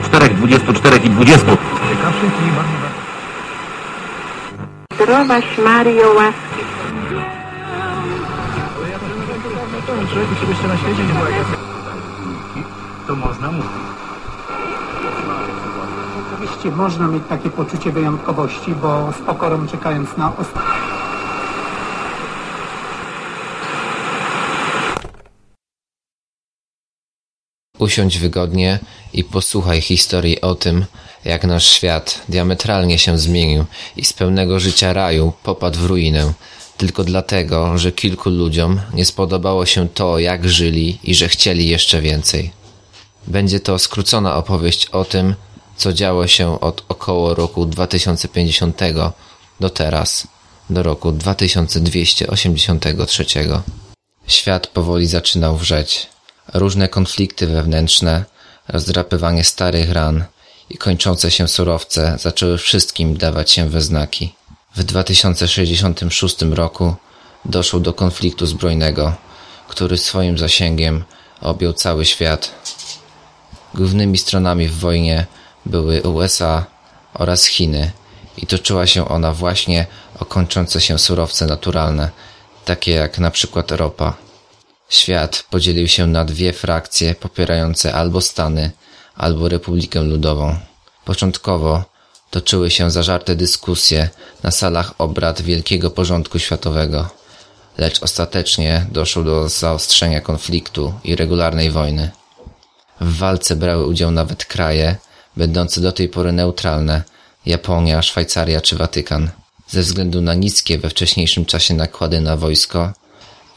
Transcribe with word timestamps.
24, 0.00 0.34
24 0.34 0.96
i 0.96 1.10
20. 1.10 1.56
Zdrowaś 4.94 5.58
Mario, 5.58 6.14
łaski 6.14 6.64
To 13.06 13.16
można 13.16 13.50
mówić. 13.50 13.70
Oczywiście 16.32 16.70
można 16.70 17.06
mieć 17.06 17.22
takie 17.28 17.50
poczucie 17.50 17.92
wyjątkowości, 17.92 18.74
bo 18.82 19.12
z 19.12 19.18
pokorą 19.18 19.66
czekając 19.66 20.16
na 20.16 20.36
ostatnie. 20.36 20.79
Usiądź 27.80 28.18
wygodnie 28.18 28.78
i 29.12 29.24
posłuchaj 29.24 29.80
historii 29.80 30.40
o 30.40 30.54
tym, 30.54 30.84
jak 31.24 31.44
nasz 31.44 31.66
świat 31.66 32.22
diametralnie 32.28 32.98
się 32.98 33.18
zmienił 33.18 33.64
i 33.96 34.04
z 34.04 34.12
pełnego 34.12 34.60
życia 34.60 34.92
raju 34.92 35.32
popadł 35.42 35.78
w 35.78 35.86
ruinę, 35.86 36.32
tylko 36.76 37.04
dlatego, 37.04 37.78
że 37.78 37.92
kilku 37.92 38.30
ludziom 38.30 38.80
nie 38.94 39.04
spodobało 39.04 39.66
się 39.66 39.88
to, 39.88 40.18
jak 40.18 40.48
żyli 40.48 40.98
i 41.04 41.14
że 41.14 41.28
chcieli 41.28 41.68
jeszcze 41.68 42.00
więcej. 42.00 42.50
Będzie 43.26 43.60
to 43.60 43.78
skrócona 43.78 44.36
opowieść 44.36 44.86
o 44.86 45.04
tym, 45.04 45.34
co 45.76 45.92
działo 45.92 46.26
się 46.26 46.60
od 46.60 46.84
około 46.88 47.34
roku 47.34 47.66
2050 47.66 48.80
do 49.60 49.70
teraz, 49.70 50.26
do 50.70 50.82
roku 50.82 51.12
2283. 51.12 53.24
Świat 54.26 54.66
powoli 54.66 55.06
zaczynał 55.06 55.56
wrzeć. 55.56 56.06
Różne 56.54 56.88
konflikty 56.88 57.46
wewnętrzne, 57.46 58.24
rozdrapywanie 58.68 59.44
starych 59.44 59.92
ran 59.92 60.24
i 60.70 60.78
kończące 60.78 61.30
się 61.30 61.48
surowce 61.48 62.16
zaczęły 62.20 62.58
wszystkim 62.58 63.16
dawać 63.16 63.50
się 63.50 63.68
we 63.68 63.80
znaki. 63.80 64.34
W 64.76 64.84
2066 64.84 66.42
roku 66.42 66.94
doszło 67.44 67.80
do 67.80 67.92
konfliktu 67.92 68.46
zbrojnego, 68.46 69.16
który 69.68 69.98
swoim 69.98 70.38
zasięgiem 70.38 71.04
objął 71.40 71.72
cały 71.72 72.06
świat. 72.06 72.50
Głównymi 73.74 74.18
stronami 74.18 74.68
w 74.68 74.78
wojnie 74.78 75.26
były 75.66 76.02
USA 76.02 76.64
oraz 77.14 77.46
Chiny 77.46 77.92
i 78.36 78.46
toczyła 78.46 78.86
się 78.86 79.08
ona 79.08 79.32
właśnie 79.32 79.86
o 80.18 80.24
kończące 80.24 80.80
się 80.80 80.98
surowce 80.98 81.46
naturalne, 81.46 82.10
takie 82.64 82.92
jak 82.92 83.18
na 83.18 83.30
przykład 83.30 83.72
ropa. 83.72 84.29
Świat 84.90 85.44
podzielił 85.50 85.88
się 85.88 86.06
na 86.06 86.24
dwie 86.24 86.52
frakcje 86.52 87.14
popierające 87.14 87.94
albo 87.94 88.20
Stany, 88.20 88.70
albo 89.16 89.48
Republikę 89.48 90.02
Ludową. 90.02 90.56
Początkowo 91.04 91.84
toczyły 92.30 92.70
się 92.70 92.90
zażarte 92.90 93.36
dyskusje 93.36 94.08
na 94.42 94.50
salach 94.50 94.94
obrad 94.98 95.42
Wielkiego 95.42 95.90
Porządku 95.90 96.38
Światowego, 96.38 97.08
lecz 97.78 98.02
ostatecznie 98.02 98.86
doszło 98.92 99.22
do 99.22 99.48
zaostrzenia 99.48 100.20
konfliktu 100.20 100.94
i 101.04 101.16
regularnej 101.16 101.70
wojny. 101.70 102.10
W 103.00 103.18
walce 103.18 103.56
brały 103.56 103.86
udział 103.86 104.10
nawet 104.10 104.44
kraje, 104.44 104.96
będące 105.36 105.80
do 105.80 105.92
tej 105.92 106.08
pory 106.08 106.32
neutralne, 106.32 107.02
Japonia, 107.46 108.02
Szwajcaria 108.02 108.60
czy 108.60 108.76
Watykan. 108.76 109.30
Ze 109.68 109.82
względu 109.82 110.20
na 110.20 110.34
niskie 110.34 110.78
we 110.78 110.90
wcześniejszym 110.90 111.44
czasie 111.44 111.74
nakłady 111.74 112.20
na 112.20 112.36
wojsko, 112.36 112.92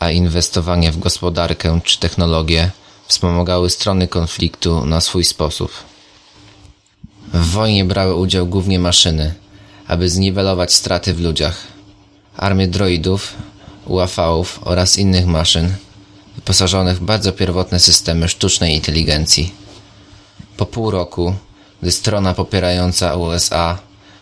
a 0.03 0.11
inwestowanie 0.11 0.91
w 0.91 0.99
gospodarkę 0.99 1.79
czy 1.83 1.99
technologię 1.99 2.71
wspomagały 3.07 3.69
strony 3.69 4.07
konfliktu 4.07 4.85
na 4.85 5.01
swój 5.01 5.23
sposób. 5.23 5.71
W 7.33 7.51
wojnie 7.51 7.85
brały 7.85 8.15
udział 8.15 8.47
głównie 8.47 8.79
maszyny, 8.79 9.33
aby 9.87 10.09
zniwelować 10.09 10.73
straty 10.73 11.13
w 11.13 11.21
ludziach. 11.21 11.67
Armie 12.37 12.67
droidów, 12.67 13.33
UAV-ów 13.85 14.59
oraz 14.63 14.97
innych 14.97 15.25
maszyn, 15.25 15.75
wyposażonych 16.35 16.97
w 16.97 17.05
bardzo 17.05 17.31
pierwotne 17.31 17.79
systemy 17.79 18.29
sztucznej 18.29 18.75
inteligencji. 18.75 19.51
Po 20.57 20.65
pół 20.65 20.91
roku, 20.91 21.35
gdy 21.81 21.91
strona 21.91 22.33
popierająca 22.33 23.15
USA 23.15 23.77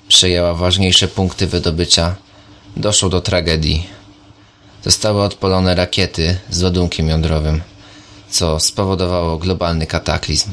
przejęła 0.07 0.53
ważniejsze 0.53 1.07
punkty 1.07 1.47
wydobycia, 1.47 2.15
doszło 2.77 3.09
do 3.09 3.21
tragedii. 3.21 4.00
Zostały 4.83 5.23
odpalone 5.23 5.75
rakiety 5.75 6.37
z 6.49 6.63
ładunkiem 6.63 7.09
jądrowym, 7.09 7.61
co 8.29 8.59
spowodowało 8.59 9.37
globalny 9.37 9.87
kataklizm. 9.87 10.51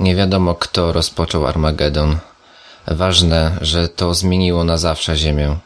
Nie 0.00 0.16
wiadomo 0.16 0.54
kto 0.54 0.92
rozpoczął 0.92 1.46
Armagedon. 1.46 2.18
Ważne, 2.86 3.58
że 3.60 3.88
to 3.88 4.14
zmieniło 4.14 4.64
na 4.64 4.78
zawsze 4.78 5.16
Ziemię. 5.16 5.56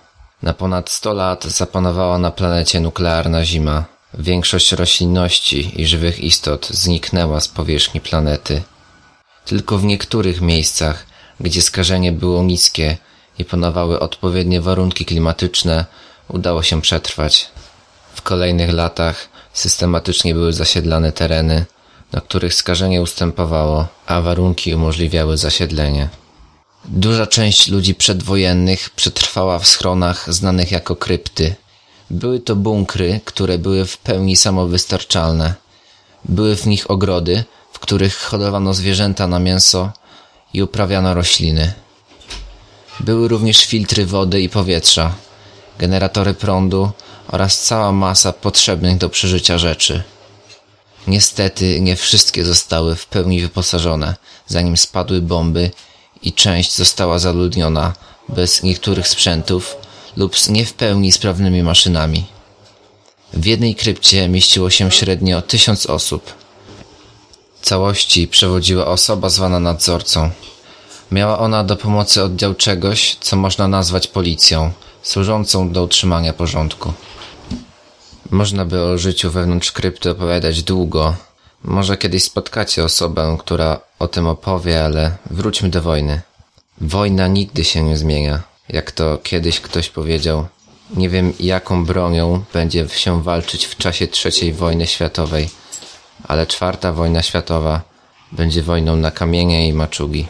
Na 0.42 0.54
ponad 0.54 0.90
100 0.90 1.12
lat 1.12 1.44
zapanowała 1.44 2.18
na 2.18 2.30
planecie 2.30 2.80
nuklearna 2.80 3.44
zima. 3.44 3.84
Większość 4.18 4.72
roślinności 4.72 5.80
i 5.80 5.86
żywych 5.86 6.20
istot 6.20 6.68
zniknęła 6.70 7.40
z 7.40 7.48
powierzchni 7.48 8.00
planety. 8.00 8.62
Tylko 9.44 9.78
w 9.78 9.84
niektórych 9.84 10.40
miejscach, 10.40 11.06
gdzie 11.40 11.62
skażenie 11.62 12.12
było 12.12 12.42
niskie 12.42 12.96
i 13.38 13.44
panowały 13.44 14.00
odpowiednie 14.00 14.60
warunki 14.60 15.04
klimatyczne, 15.04 15.84
udało 16.28 16.62
się 16.62 16.80
przetrwać. 16.80 17.50
W 18.14 18.22
kolejnych 18.22 18.72
latach 18.72 19.28
systematycznie 19.52 20.34
były 20.34 20.52
zasiedlane 20.52 21.12
tereny, 21.12 21.64
na 22.12 22.20
których 22.20 22.54
skażenie 22.54 23.02
ustępowało, 23.02 23.86
a 24.06 24.20
warunki 24.20 24.74
umożliwiały 24.74 25.36
zasiedlenie. 25.36 26.08
Duża 26.84 27.26
część 27.26 27.68
ludzi 27.68 27.94
przedwojennych 27.94 28.90
przetrwała 28.90 29.58
w 29.58 29.66
schronach 29.66 30.34
znanych 30.34 30.70
jako 30.70 30.96
krypty. 30.96 31.54
Były 32.10 32.40
to 32.40 32.56
bunkry, 32.56 33.20
które 33.24 33.58
były 33.58 33.86
w 33.86 33.98
pełni 33.98 34.36
samowystarczalne. 34.36 35.54
Były 36.24 36.56
w 36.56 36.66
nich 36.66 36.90
ogrody, 36.90 37.44
w 37.72 37.78
których 37.78 38.16
hodowano 38.16 38.74
zwierzęta 38.74 39.26
na 39.26 39.38
mięso 39.38 39.92
i 40.52 40.62
uprawiano 40.62 41.14
rośliny. 41.14 41.72
Były 43.00 43.28
również 43.28 43.66
filtry 43.66 44.06
wody 44.06 44.40
i 44.40 44.48
powietrza, 44.48 45.14
generatory 45.78 46.34
prądu 46.34 46.90
oraz 47.34 47.62
cała 47.62 47.92
masa 47.92 48.32
potrzebnych 48.32 48.98
do 48.98 49.08
przeżycia 49.08 49.58
rzeczy. 49.58 50.02
Niestety 51.06 51.80
nie 51.80 51.96
wszystkie 51.96 52.44
zostały 52.44 52.96
w 52.96 53.06
pełni 53.06 53.40
wyposażone, 53.40 54.16
zanim 54.46 54.76
spadły 54.76 55.20
bomby 55.20 55.70
i 56.22 56.32
część 56.32 56.74
została 56.76 57.18
zaludniona 57.18 57.92
bez 58.28 58.62
niektórych 58.62 59.08
sprzętów 59.08 59.76
lub 60.16 60.38
z 60.38 60.48
nie 60.48 60.66
w 60.66 60.72
pełni 60.74 61.12
sprawnymi 61.12 61.62
maszynami. 61.62 62.24
W 63.32 63.46
jednej 63.46 63.74
krypcie 63.74 64.28
mieściło 64.28 64.70
się 64.70 64.90
średnio 64.90 65.42
tysiąc 65.42 65.86
osób. 65.86 66.32
Całości 67.62 68.28
przewodziła 68.28 68.86
osoba 68.86 69.28
zwana 69.28 69.60
nadzorcą. 69.60 70.30
Miała 71.12 71.38
ona 71.38 71.64
do 71.64 71.76
pomocy 71.76 72.22
oddział 72.22 72.54
czegoś, 72.54 73.16
co 73.20 73.36
można 73.36 73.68
nazwać 73.68 74.06
policją, 74.06 74.72
służącą 75.02 75.72
do 75.72 75.82
utrzymania 75.82 76.32
porządku. 76.32 76.92
Można 78.34 78.64
by 78.64 78.82
o 78.82 78.98
życiu 78.98 79.30
wewnątrz 79.30 79.72
krypty 79.72 80.10
opowiadać 80.10 80.62
długo. 80.62 81.14
Może 81.64 81.96
kiedyś 81.96 82.24
spotkacie 82.24 82.84
osobę, 82.84 83.36
która 83.40 83.80
o 83.98 84.08
tym 84.08 84.26
opowie, 84.26 84.84
ale 84.84 85.16
wróćmy 85.30 85.68
do 85.68 85.82
wojny. 85.82 86.20
Wojna 86.80 87.28
nigdy 87.28 87.64
się 87.64 87.82
nie 87.82 87.96
zmienia. 87.96 88.42
Jak 88.68 88.92
to 88.92 89.18
kiedyś 89.22 89.60
ktoś 89.60 89.88
powiedział, 89.88 90.46
nie 90.96 91.08
wiem 91.08 91.32
jaką 91.40 91.84
bronią 91.84 92.44
będzie 92.52 92.88
się 92.88 93.22
walczyć 93.22 93.64
w 93.66 93.76
czasie 93.76 94.06
trzeciej 94.08 94.52
wojny 94.52 94.86
światowej, 94.86 95.48
ale 96.28 96.46
czwarta 96.46 96.92
wojna 96.92 97.22
światowa 97.22 97.82
będzie 98.32 98.62
wojną 98.62 98.96
na 98.96 99.10
kamienie 99.10 99.68
i 99.68 99.72
maczugi. 99.72 100.26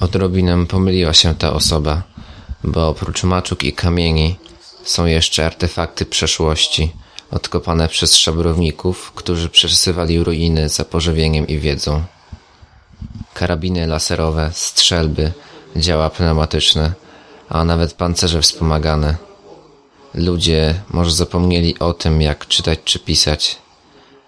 Odrobinę 0.00 0.66
pomyliła 0.66 1.12
się 1.12 1.34
ta 1.34 1.52
osoba, 1.52 2.02
bo 2.64 2.88
oprócz 2.88 3.24
maczug 3.24 3.64
i 3.64 3.72
kamieni 3.72 4.36
są 4.84 5.06
jeszcze 5.06 5.46
artefakty 5.46 6.06
przeszłości, 6.06 6.92
odkopane 7.30 7.88
przez 7.88 8.16
szabrowników, 8.16 9.12
którzy 9.14 9.48
przesywali 9.48 10.24
ruiny 10.24 10.68
za 10.68 10.84
pożywieniem 10.84 11.46
i 11.46 11.58
wiedzą. 11.58 12.02
Karabiny 13.34 13.86
laserowe, 13.86 14.50
strzelby, 14.54 15.32
działa 15.76 16.10
pneumatyczne, 16.10 16.92
a 17.48 17.64
nawet 17.64 17.94
pancerze 17.94 18.42
wspomagane. 18.42 19.16
Ludzie 20.14 20.82
może 20.90 21.12
zapomnieli 21.12 21.78
o 21.78 21.94
tym, 21.94 22.22
jak 22.22 22.46
czytać 22.46 22.78
czy 22.84 22.98
pisać, 22.98 23.58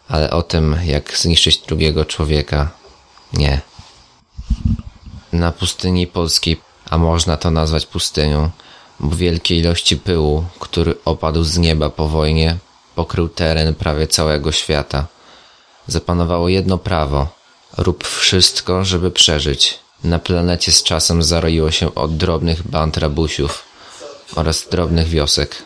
ale 0.09 0.31
o 0.31 0.43
tym, 0.43 0.77
jak 0.85 1.17
zniszczyć 1.17 1.59
drugiego 1.59 2.05
człowieka, 2.05 2.71
nie. 3.33 3.61
Na 5.33 5.53
pustyni 5.53 6.07
polskiej, 6.07 6.61
a 6.91 6.99
można 6.99 7.37
to 7.37 7.50
nazwać 7.50 7.87
pustynią, 7.87 8.50
wielkie 9.00 9.58
ilości 9.58 9.96
pyłu, 9.96 10.44
który 10.61 10.94
opadł 11.05 11.44
z 11.44 11.58
nieba 11.58 11.91
po 11.91 12.08
wojnie, 12.08 12.56
pokrył 12.94 13.29
teren 13.29 13.75
prawie 13.75 14.06
całego 14.06 14.52
świata. 14.52 15.06
Zapanowało 15.87 16.49
jedno 16.49 16.79
prawo, 16.79 17.29
Rób 17.76 18.06
wszystko, 18.06 18.85
żeby 18.85 19.11
przeżyć. 19.11 19.79
Na 20.05 20.19
planecie 20.19 20.73
z 20.73 20.82
czasem 20.82 21.23
zaroiło 21.23 21.70
się 21.70 21.94
od 21.94 22.17
drobnych 22.17 22.69
band 22.69 22.96
rabusiów 22.96 23.64
oraz 24.37 24.69
drobnych 24.70 25.08
wiosek. 25.08 25.62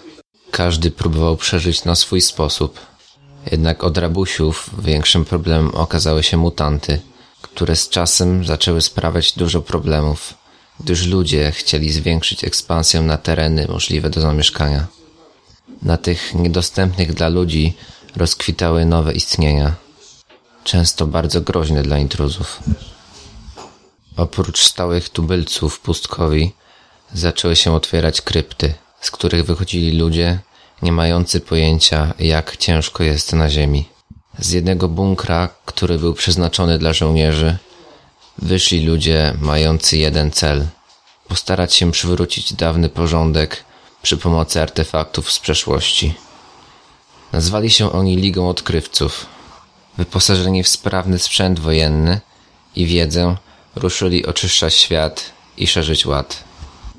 Każdy 0.50 0.90
próbował 0.90 1.36
przeżyć 1.36 1.84
na 1.84 1.94
swój 1.94 2.20
sposób. 2.20 2.80
Jednak 3.50 3.84
od 3.84 3.98
rabusiów 3.98 4.70
większym 4.78 5.24
problemem 5.24 5.74
okazały 5.74 6.22
się 6.22 6.36
mutanty, 6.36 7.00
które 7.42 7.76
z 7.76 7.88
czasem 7.88 8.44
zaczęły 8.44 8.80
sprawiać 8.80 9.32
dużo 9.32 9.62
problemów, 9.62 10.34
gdyż 10.80 11.06
ludzie 11.06 11.52
chcieli 11.52 11.90
zwiększyć 11.90 12.44
ekspansję 12.44 13.00
na 13.00 13.16
tereny 13.16 13.66
możliwe 13.68 14.10
do 14.10 14.20
zamieszkania. 14.20 14.86
Na 15.82 15.96
tych 15.96 16.34
niedostępnych 16.34 17.14
dla 17.14 17.28
ludzi 17.28 17.74
rozkwitały 18.16 18.84
nowe 18.84 19.12
istnienia, 19.12 19.74
często 20.64 21.06
bardzo 21.06 21.40
groźne 21.40 21.82
dla 21.82 21.98
intruzów. 21.98 22.62
Oprócz 24.16 24.60
stałych 24.60 25.08
tubylców 25.08 25.80
pustkowi 25.80 26.52
zaczęły 27.14 27.56
się 27.56 27.74
otwierać 27.74 28.20
krypty, 28.20 28.74
z 29.00 29.10
których 29.10 29.44
wychodzili 29.44 29.98
ludzie 29.98 30.38
nie 30.82 30.92
mający 30.92 31.40
pojęcia, 31.40 32.14
jak 32.18 32.56
ciężko 32.56 33.02
jest 33.02 33.32
na 33.32 33.50
ziemi. 33.50 33.88
Z 34.38 34.50
jednego 34.50 34.88
bunkra, 34.88 35.48
który 35.64 35.98
był 35.98 36.14
przeznaczony 36.14 36.78
dla 36.78 36.92
żołnierzy, 36.92 37.58
wyszli 38.38 38.86
ludzie 38.86 39.34
mający 39.40 39.96
jeden 39.96 40.30
cel 40.30 40.66
postarać 41.28 41.74
się 41.74 41.92
przywrócić 41.92 42.52
dawny 42.52 42.88
porządek 42.88 43.64
przy 44.02 44.16
pomocy 44.16 44.62
artefaktów 44.62 45.32
z 45.32 45.38
przeszłości. 45.38 46.14
Nazwali 47.32 47.70
się 47.70 47.92
oni 47.92 48.16
Ligą 48.16 48.48
Odkrywców. 48.48 49.26
Wyposażeni 49.98 50.62
w 50.62 50.68
sprawny 50.68 51.18
sprzęt 51.18 51.60
wojenny 51.60 52.20
i 52.76 52.86
wiedzę, 52.86 53.36
ruszyli 53.76 54.26
oczyszczać 54.26 54.74
świat 54.74 55.32
i 55.56 55.66
szerzyć 55.66 56.06
ład. 56.06 56.44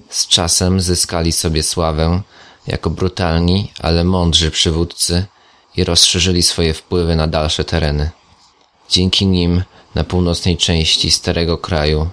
Z 0.10 0.28
czasem 0.28 0.82
zyskali 0.82 1.32
sobie 1.32 1.64
sławę 1.64 2.22
jako 2.68 2.90
brutalni, 2.90 3.72
ale 3.80 4.04
mądrzy 4.04 4.52
przywódcy 4.52 5.26
i 5.76 5.84
rozszerzyli 5.84 6.44
swoje 6.44 6.74
wpływy 6.74 7.16
na 7.16 7.28
dalsze 7.28 7.66
tereny. 7.66 8.10
Dzięki 8.90 9.28
nim 9.28 9.64
na 9.96 10.04
północnej 10.04 10.58
części 10.58 11.12
Starego 11.12 11.58
Kraju 11.58 12.10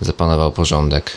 zapanował 0.00 0.52
porządek. 0.52 1.16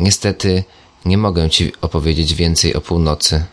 Niestety 0.00 0.64
nie 1.04 1.18
mogę 1.18 1.50
Ci 1.50 1.72
opowiedzieć 1.80 2.34
więcej 2.34 2.74
o 2.74 2.80
północy, 2.80 3.44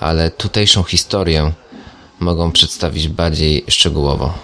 ale 0.00 0.30
tutejszą 0.30 0.82
historię 0.82 1.52
mogą 2.20 2.52
przedstawić 2.52 3.08
bardziej 3.08 3.64
szczegółowo. 3.68 4.34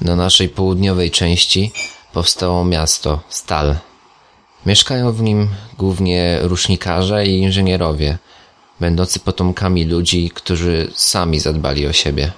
Na 0.00 0.16
naszej 0.16 0.48
południowej 0.48 1.10
części 1.10 1.72
powstało 2.12 2.64
miasto 2.64 3.20
Stal. 3.28 3.76
Mieszkają 4.66 5.12
w 5.12 5.22
nim 5.22 5.48
głównie 5.78 6.38
rusznikarze 6.42 7.26
i 7.26 7.38
inżynierowie, 7.38 8.18
będący 8.80 9.20
potomkami 9.20 9.84
ludzi, 9.84 10.30
którzy 10.34 10.90
sami 10.94 11.40
zadbali 11.40 11.86
o 11.86 11.92
siebie. 11.92 12.32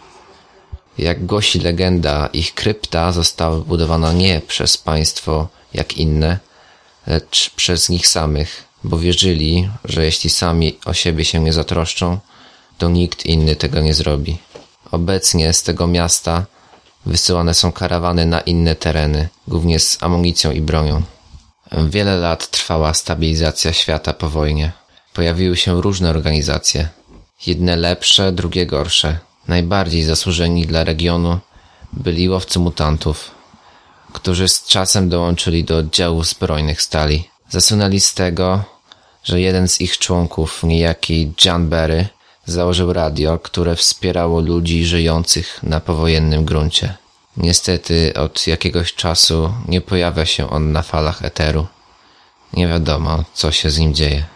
Jak 0.99 1.27
głosi 1.27 1.61
legenda, 1.61 2.27
ich 2.33 2.55
krypta 2.55 3.13
została 3.13 3.57
budowana 3.57 4.13
nie 4.13 4.41
przez 4.41 4.77
państwo 4.77 5.49
jak 5.75 5.97
inne, 5.97 6.39
lecz 7.07 7.51
przez 7.51 7.89
nich 7.89 8.09
samych, 8.09 8.65
bo 8.85 8.99
wierzyli, 8.99 9.71
że 9.85 10.05
jeśli 10.05 10.31
sami 10.31 10.79
o 10.85 10.95
siebie 10.95 11.25
się 11.25 11.41
nie 11.41 11.53
zatroszczą, 11.53 12.19
to 12.79 12.89
nikt 12.89 13.27
inny 13.27 13.57
tego 13.57 13.81
nie 13.81 13.95
zrobi. 13.95 14.39
Obecnie 14.91 15.53
z 15.53 15.63
tego 15.63 15.87
miasta 15.87 16.47
wysyłane 17.07 17.55
są 17.55 17.73
karawany 17.73 18.27
na 18.27 18.41
inne 18.41 18.75
tereny, 18.75 19.29
głównie 19.49 19.81
z 19.81 19.99
amunicją 20.01 20.53
i 20.53 20.61
bronią. 20.61 21.03
Wiele 21.73 22.17
lat 22.17 22.51
trwała 22.51 22.95
stabilizacja 22.95 23.73
świata 23.73 24.13
po 24.13 24.29
wojnie. 24.29 24.73
Pojawiły 25.13 25.57
się 25.57 25.83
różne 25.83 26.11
organizacje. 26.11 26.89
Jedne 27.47 27.77
lepsze, 27.77 28.33
drugie 28.33 28.67
gorsze. 28.67 29.19
Najbardziej 29.49 30.03
zasłużeni 30.03 30.67
dla 30.67 30.85
regionu 30.85 31.39
byli 31.93 32.29
łowcy 32.29 32.59
mutantów, 32.59 33.31
którzy 34.13 34.49
z 34.49 34.65
czasem 34.65 35.09
dołączyli 35.09 35.65
do 35.65 35.77
oddziałów 35.77 36.27
zbrojnych 36.27 36.83
stali. 36.83 37.29
Zasunęli 37.51 38.01
z 38.01 38.15
tego, 38.15 38.65
że 39.25 39.41
jeden 39.41 39.69
z 39.69 39.81
ich 39.81 39.99
członków, 39.99 40.63
niejaki 40.63 41.33
John 41.45 41.69
Berry, 41.69 42.09
założył 42.45 42.93
radio, 42.93 43.39
które 43.39 43.77
wspierało 43.77 44.41
ludzi 44.41 44.85
żyjących 44.85 45.63
na 45.63 45.81
powojennym 45.81 46.45
gruncie. 46.45 46.95
Niestety 47.37 48.15
od 48.15 48.47
jakiegoś 48.47 48.95
czasu 48.95 49.53
nie 49.69 49.81
pojawia 49.81 50.27
się 50.27 50.51
on 50.51 50.73
na 50.73 50.83
falach 50.83 51.25
eteru. 51.25 51.67
Nie 52.53 52.69
wiadomo, 52.69 53.25
co 53.35 53.53
się 53.53 53.71
z 53.71 53.79
nim 53.79 53.95
dzieje. 53.95 54.36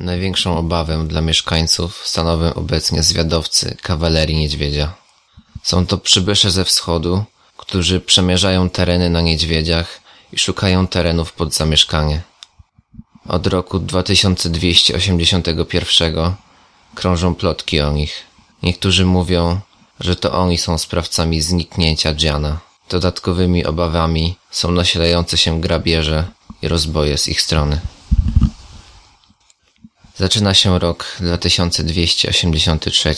Największą 0.00 0.58
obawę 0.58 1.04
dla 1.08 1.20
mieszkańców 1.20 2.02
stanowią 2.04 2.54
obecnie 2.54 3.02
zwiadowcy 3.02 3.76
kawalerii 3.82 4.36
niedźwiedzia. 4.36 4.94
Są 5.62 5.86
to 5.86 5.98
przybysze 5.98 6.50
ze 6.50 6.64
wschodu, 6.64 7.24
którzy 7.56 8.00
przemierzają 8.00 8.70
tereny 8.70 9.10
na 9.10 9.20
niedźwiedziach 9.20 10.00
i 10.32 10.38
szukają 10.38 10.86
terenów 10.86 11.32
pod 11.32 11.54
zamieszkanie. 11.54 12.22
Od 13.28 13.46
roku 13.46 13.78
2281 13.78 16.34
krążą 16.94 17.34
plotki 17.34 17.80
o 17.80 17.92
nich. 17.92 18.22
Niektórzy 18.62 19.04
mówią, 19.04 19.60
że 20.00 20.16
to 20.16 20.32
oni 20.32 20.58
są 20.58 20.78
sprawcami 20.78 21.40
zniknięcia 21.40 22.14
Dziana. 22.14 22.58
Dodatkowymi 22.90 23.64
obawami 23.64 24.36
są 24.50 24.70
nasilające 24.70 25.36
się 25.36 25.60
grabieże 25.60 26.24
i 26.62 26.68
rozboje 26.68 27.18
z 27.18 27.28
ich 27.28 27.42
strony. 27.42 27.80
Zaczyna 30.24 30.54
się 30.54 30.78
rok 30.78 31.16
2283. 31.20 33.14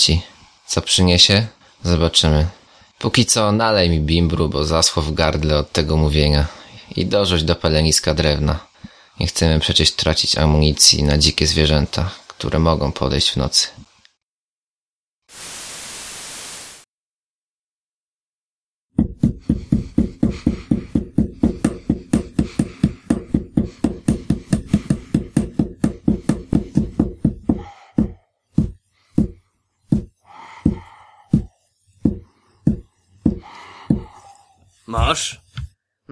Co 0.67 0.83
przyniesie? 0.83 1.47
Zobaczymy. 1.85 2.47
Póki 2.99 3.27
co 3.27 3.53
nalej 3.53 3.91
mi 3.91 4.01
bimbru, 4.01 4.49
bo 4.49 4.65
zaschło 4.65 5.03
w 5.03 5.15
gardle 5.15 5.59
od 5.59 5.73
tego 5.73 5.97
mówienia. 5.97 6.47
I 6.97 7.07
dorzuć 7.07 7.43
do 7.43 7.57
paleniska 7.57 8.15
drewna. 8.15 8.59
Nie 9.21 9.27
chcemy 9.27 9.61
przecież 9.61 9.93
tracić 9.93 10.39
amunicji 10.39 11.03
na 11.03 11.19
dzikie 11.19 11.47
zwierzęta, 11.47 12.11
które 12.29 12.59
mogą 12.59 12.93
podejść 12.93 13.31
w 13.31 13.37
nocy. 13.37 13.69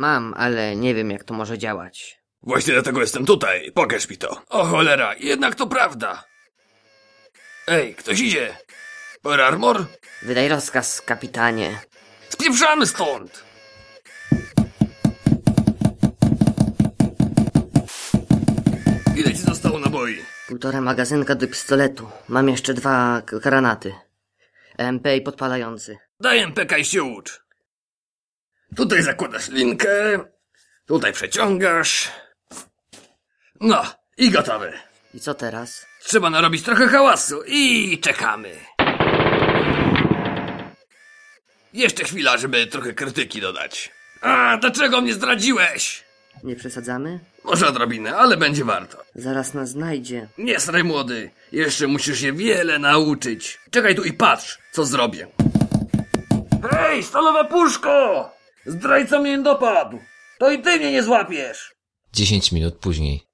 Mam, 0.04 0.34
ale 0.36 0.76
nie 0.76 0.94
wiem 0.94 1.10
jak 1.10 1.24
to 1.24 1.34
może 1.34 1.58
działać. 1.58 2.18
Właśnie 2.42 2.72
dlatego 2.72 3.00
jestem 3.00 3.26
tutaj. 3.26 3.72
Pokaż 3.74 4.08
mi 4.08 4.16
to. 4.18 4.42
O 4.48 4.64
cholera, 4.64 5.14
jednak 5.14 5.54
to 5.54 5.66
prawda. 5.66 6.24
Ej, 7.66 7.94
ktoś 7.94 8.20
idzie. 8.20 8.56
Per 9.22 9.40
Armor? 9.40 9.84
Wydaj 10.22 10.48
rozkaz, 10.48 11.00
kapitanie. 11.02 11.80
Spieprzamy 12.28 12.86
stąd! 12.86 13.44
Ile 19.16 19.30
ci 19.32 19.38
zostało 19.42 19.78
naboi? 19.78 20.16
Półtora 20.48 20.80
magazynka 20.80 21.34
do 21.34 21.46
pistoletu. 21.48 22.08
Mam 22.28 22.48
jeszcze 22.48 22.74
dwa 22.74 23.22
k- 23.26 23.38
granaty. 23.38 23.92
MP 24.78 25.16
i 25.16 25.20
podpalający. 25.20 25.96
Daj 26.20 26.38
MPK 26.38 26.78
i 26.78 26.84
się 26.84 27.02
ucz. 27.02 27.43
Tutaj 28.76 29.02
zakładasz 29.02 29.48
linkę. 29.48 30.18
Tutaj 30.86 31.12
przeciągasz. 31.12 32.10
No, 33.60 33.82
i 34.16 34.30
gotowe. 34.30 34.72
I 35.14 35.20
co 35.20 35.34
teraz? 35.34 35.86
Trzeba 36.04 36.30
narobić 36.30 36.62
trochę 36.62 36.88
hałasu 36.88 37.42
i 37.46 37.98
czekamy. 37.98 38.56
Jeszcze 41.72 42.04
chwila, 42.04 42.36
żeby 42.38 42.66
trochę 42.66 42.92
krytyki 42.92 43.40
dodać. 43.40 43.90
A, 44.20 44.56
dlaczego 44.60 45.00
mnie 45.00 45.14
zdradziłeś? 45.14 46.04
Nie 46.44 46.56
przesadzamy? 46.56 47.20
Może 47.44 47.68
odrobinę, 47.68 48.16
ale 48.16 48.36
będzie 48.36 48.64
warto. 48.64 48.98
Zaraz 49.14 49.54
nas 49.54 49.68
znajdzie. 49.68 50.28
Nie 50.38 50.60
sraj 50.60 50.84
młody, 50.84 51.30
jeszcze 51.52 51.86
musisz 51.86 52.20
się 52.20 52.32
wiele 52.32 52.78
nauczyć. 52.78 53.58
Czekaj 53.70 53.94
tu 53.94 54.04
i 54.04 54.12
patrz, 54.12 54.58
co 54.72 54.84
zrobię. 54.84 55.26
Hej, 56.70 57.02
stalowe 57.02 57.44
puszko! 57.44 58.30
Zdrajca 58.66 59.18
mnie 59.18 59.38
dopadł. 59.38 59.98
To 60.38 60.50
i 60.50 60.62
ty 60.62 60.76
mnie 60.78 60.92
nie 60.92 61.02
złapiesz. 61.02 61.74
Dziesięć 62.12 62.52
minut 62.52 62.78
później. 62.78 63.26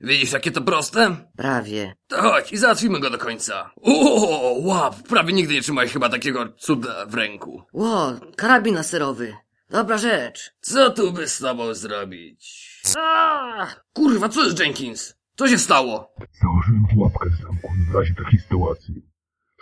Widzisz, 0.00 0.32
jakie 0.32 0.50
to 0.50 0.60
proste? 0.62 1.16
Prawie. 1.36 1.94
To 2.08 2.22
chodź 2.22 2.52
i 2.52 2.56
załatwimy 2.56 3.00
go 3.00 3.10
do 3.10 3.18
końca. 3.18 3.70
O, 3.82 4.54
łap, 4.58 4.96
prawie 5.08 5.32
nigdy 5.32 5.54
nie 5.54 5.62
trzymałeś 5.62 5.92
chyba 5.92 6.08
takiego 6.08 6.52
cuda 6.58 7.06
w 7.06 7.14
ręku. 7.14 7.62
Ło, 7.72 8.12
karabin 8.36 8.74
laserowy. 8.74 9.34
Dobra 9.70 9.98
rzecz. 9.98 10.50
Co 10.60 10.90
tu 10.90 11.12
by 11.12 11.28
z 11.28 11.38
tobą 11.38 11.74
zrobić? 11.74 12.70
A, 12.98 13.66
kurwa, 13.94 14.28
co 14.28 14.44
jest 14.44 14.60
Jenkins? 14.60 15.14
Co 15.36 15.48
się 15.48 15.58
stało? 15.58 16.14
Założyłem 16.42 16.86
pułapkę 16.94 17.30
w 17.30 17.42
zamku 17.42 17.68
w 17.90 17.94
razie 17.94 18.14
takiej 18.14 18.38
sytuacji. 18.40 18.94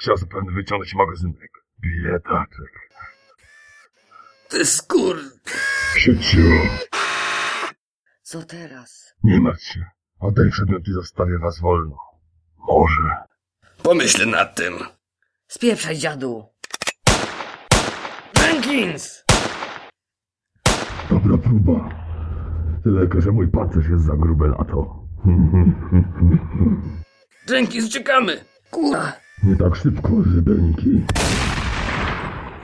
Chciał 0.01 0.17
zapewne 0.17 0.53
wyciągnąć 0.53 0.95
magazynek. 0.95 1.51
Biedaczek. 1.81 2.90
Ty 4.51 4.67
skur... 4.67 5.17
Sieciu, 5.97 6.39
Co 8.23 8.43
teraz? 8.43 9.15
nie 9.23 9.41
martw 9.41 9.65
się. 9.65 9.85
Oddaj 10.21 10.51
przedmiot 10.51 10.89
i 10.89 10.93
zostawię 10.93 11.39
was 11.39 11.61
wolno. 11.61 11.97
Może. 12.59 13.17
Pomyślę 13.83 14.27
nad 14.27 14.55
tym. 14.55 14.75
Spieprzaj, 15.49 15.99
dziadu. 15.99 16.45
Jenkins! 18.47 19.25
Dobra 21.11 21.39
próba. 21.39 21.89
Tyle, 22.85 23.21
że 23.23 23.33
mój 23.33 23.49
pancerz 23.49 23.89
jest 23.89 24.05
za 24.05 24.17
gruby 24.17 24.49
na 24.49 24.65
to. 24.65 25.05
Jenkins, 27.51 27.87
uciekamy! 27.87 28.45
Kurwa! 28.71 29.13
Nie 29.43 29.57
tak 29.57 29.77
szybko, 29.77 30.09
żybeńki. 30.27 31.03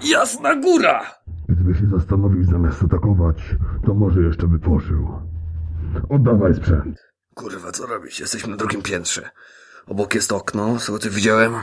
Jasna 0.02 0.56
góra! 0.56 1.14
Gdyby 1.48 1.74
się 1.74 1.86
zastanowił 1.86 2.44
zamiast 2.44 2.82
atakować, 2.82 3.36
to 3.86 3.94
może 3.94 4.22
jeszcze 4.22 4.46
by 4.48 4.58
pożył. 4.58 5.08
Oddawaj 6.08 6.54
sprzęt. 6.54 7.12
Kurwa, 7.34 7.72
co 7.72 7.86
robić? 7.86 8.20
Jesteśmy 8.20 8.50
na 8.50 8.56
drugim 8.56 8.82
piętrze. 8.82 9.30
Obok 9.86 10.14
jest 10.14 10.32
okno, 10.32 10.78
z 10.78 10.86
tego 10.86 10.98
co 10.98 11.10
widziałem. 11.10 11.54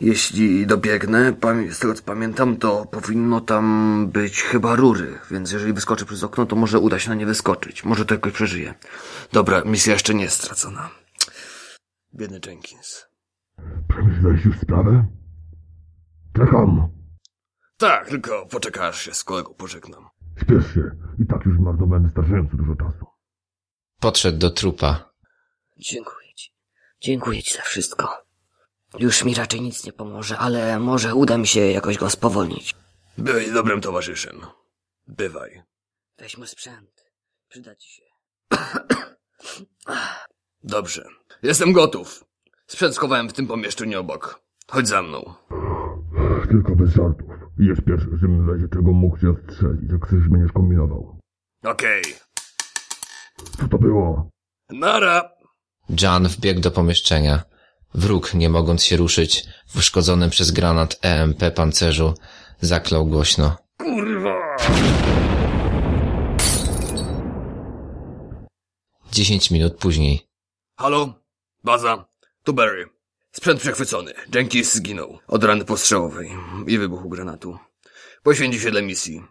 Jeśli 0.00 0.66
dobiegnę, 0.66 1.32
z 1.70 1.78
tego 1.78 1.94
co 1.94 2.02
pamiętam, 2.02 2.56
to 2.56 2.86
powinno 2.86 3.40
tam 3.40 4.08
być 4.12 4.42
chyba 4.42 4.76
rury, 4.76 5.18
więc 5.30 5.52
jeżeli 5.52 5.72
wyskoczę 5.72 6.04
przez 6.04 6.24
okno, 6.24 6.46
to 6.46 6.56
może 6.56 6.78
uda 6.78 6.98
się 6.98 7.08
na 7.08 7.14
nie 7.14 7.26
wyskoczyć. 7.26 7.84
Może 7.84 8.04
to 8.04 8.14
jakoś 8.14 8.32
przeżyję. 8.32 8.74
Dobra, 9.32 9.62
misja 9.64 9.92
jeszcze 9.92 10.14
nie 10.14 10.24
jest 10.24 10.42
stracona. 10.42 10.90
Biedny 12.14 12.40
Jenkins. 12.46 13.06
Przemyślałeś 13.88 14.44
już 14.44 14.58
sprawę? 14.58 15.06
Czekam. 16.36 16.88
Tak, 17.84 18.08
tylko 18.08 18.46
poczekaj, 18.46 18.88
aż 18.88 19.02
się 19.02 19.14
z 19.14 19.24
kolegą 19.24 19.54
pożegnam. 19.54 20.08
Śpiesz 20.42 20.74
się. 20.74 20.90
I 21.22 21.26
tak 21.26 21.46
już 21.46 21.58
marnowałem 21.58 22.04
wystarczająco 22.04 22.56
dużo 22.56 22.74
czasu. 22.74 23.06
Podszedł 24.00 24.38
do 24.38 24.50
trupa. 24.50 25.12
Dziękuję 25.76 26.34
ci. 26.34 26.50
Dziękuję 27.00 27.42
ci 27.42 27.54
za 27.54 27.62
wszystko. 27.62 28.24
Już 28.98 29.24
mi 29.24 29.34
raczej 29.34 29.60
nic 29.60 29.84
nie 29.84 29.92
pomoże, 29.92 30.38
ale 30.38 30.78
może 30.78 31.14
uda 31.14 31.38
mi 31.38 31.46
się 31.46 31.60
jakoś 31.60 31.98
go 31.98 32.10
spowolnić. 32.10 32.74
Byłeś 33.18 33.50
dobrym 33.50 33.80
towarzyszem. 33.80 34.40
Bywaj. 35.06 35.62
Weźmy 36.18 36.46
sprzęt. 36.46 37.04
Przyda 37.48 37.76
ci 37.76 37.92
się. 37.92 38.02
Dobrze. 40.62 41.04
Jestem 41.42 41.72
gotów. 41.72 42.24
Sprzęt 42.66 42.94
schowałem 42.94 43.28
w 43.28 43.32
tym 43.32 43.46
pomieszczeniu 43.46 44.00
obok. 44.00 44.40
Chodź 44.68 44.88
za 44.88 45.02
mną. 45.02 45.34
Tylko 46.54 46.76
bez 46.76 46.90
żartów. 46.94 47.26
Jest 47.58 47.82
pierwszy, 47.84 48.08
żebym 48.20 48.46
w 48.46 48.48
razie 48.48 48.68
czego 48.68 48.92
mógł 48.92 49.18
cię 49.18 49.30
odstrzelić, 49.30 49.92
jak 49.92 50.10
coś 50.10 50.28
będziesz 50.28 50.52
kombinował. 50.52 51.18
Okej. 51.64 52.02
Co 53.60 53.68
to 53.68 53.78
było? 53.78 54.30
Nara! 54.70 55.30
Jan 56.02 56.28
wbiegł 56.28 56.60
do 56.60 56.70
pomieszczenia. 56.70 57.42
Wróg, 57.94 58.34
nie 58.34 58.48
mogąc 58.48 58.84
się 58.84 58.96
ruszyć, 58.96 59.44
w 59.66 59.76
uszkodzonym 59.76 60.30
przez 60.30 60.50
granat 60.50 60.98
EMP 61.02 61.54
pancerzu, 61.54 62.14
zaklął 62.60 63.06
głośno. 63.06 63.56
Kurwa! 63.78 64.56
Dziesięć 69.12 69.50
minut 69.50 69.78
później. 69.78 70.28
Halo? 70.78 71.14
Baza? 71.64 72.04
Tu 72.44 72.52
Barry. 72.52 72.93
Sprzęt 73.36 73.60
przechwycony. 73.60 74.12
Jenkins 74.34 74.72
zginął. 74.74 75.18
Od 75.28 75.44
rany 75.44 75.64
postrzałowej 75.64 76.30
i 76.66 76.78
wybuchu 76.78 77.08
granatu. 77.08 77.58
Poświęci 78.22 78.60
się 78.60 78.70
dla 78.70 78.82
misji. 78.82 79.24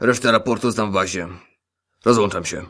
Resztę 0.00 0.32
raportu 0.32 0.70
znam 0.70 0.90
w 0.90 0.94
bazie. 0.94 1.28
Rozłączam 2.04 2.44
się. 2.44 2.66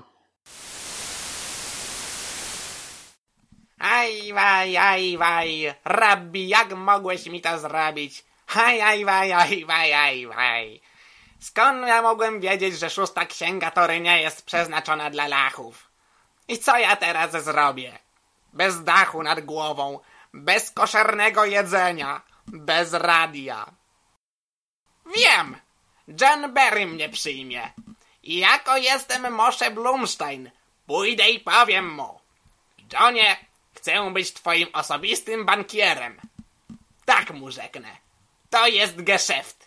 Aj, 3.78 4.32
waj, 4.32 4.76
aj, 4.76 5.18
waj, 5.18 5.75
rabbi, 5.85 6.49
jak 6.49 6.75
mogłeś 6.75 7.26
mi 7.26 7.40
to 7.40 7.58
zrobić? 7.58 8.25
Aj, 8.54 8.80
aj, 8.82 9.04
waj, 9.04 9.32
aj, 9.32 9.64
waj, 9.66 9.92
aj, 9.92 10.26
waj. 10.26 10.80
Skąd 11.40 11.87
ja 11.88 12.02
mogłem 12.02 12.40
wiedzieć, 12.40 12.78
że 12.78 12.90
szósta 12.90 13.26
księga 13.26 13.70
Tory 13.70 14.00
nie 14.00 14.23
jest 14.23 14.46
przeznaczona 14.46 15.11
dla 15.11 15.26
lachów? 15.28 15.90
I 16.49 16.58
co 16.58 16.78
ja 16.78 16.96
teraz 16.96 17.44
zrobię? 17.44 17.99
Bez 18.52 18.85
dachu 18.85 19.23
nad 19.23 19.40
głową, 19.40 20.00
bez 20.35 20.71
koszernego 20.71 21.45
jedzenia, 21.45 22.23
bez 22.47 22.92
radia. 22.92 23.66
Wiem! 25.16 25.56
John 26.21 26.52
Berry 26.52 26.87
mnie 26.87 27.09
przyjmie. 27.09 27.73
I 28.23 28.38
jako 28.38 28.76
jestem 28.76 29.33
Moshe 29.33 29.71
Blumstein, 29.71 30.50
pójdę 30.87 31.30
i 31.30 31.40
powiem 31.40 31.95
mu. 31.95 32.21
Johnie, 32.92 33.37
chcę 33.75 34.11
być 34.11 34.33
twoim 34.33 34.68
osobistym 34.73 35.47
bankierem. 35.47 36.21
Tak 37.04 37.30
mu 37.30 37.50
rzeknę. 37.50 37.97
To 38.50 38.66
jest 38.66 39.02
geszeft. 39.02 39.65